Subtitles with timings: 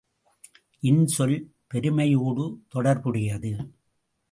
[0.81, 1.35] இன்சொல்,
[1.67, 3.53] பெருமையோடு தொடர்புடையது.